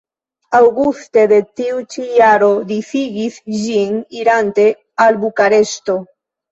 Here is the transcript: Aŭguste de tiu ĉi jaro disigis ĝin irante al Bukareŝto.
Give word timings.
Aŭguste 0.59 1.25
de 1.31 1.37
tiu 1.59 1.83
ĉi 1.97 2.07
jaro 2.21 2.49
disigis 2.73 3.39
ĝin 3.61 3.97
irante 4.25 4.69
al 5.07 5.23
Bukareŝto. 5.27 6.03